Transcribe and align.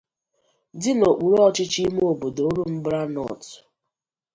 dị 0.81 0.91
n'okpuru 0.97 1.37
ọchịchị 1.47 1.81
ime 1.87 2.01
obodo 2.11 2.41
Orumbra 2.49 3.01
North. 3.15 3.49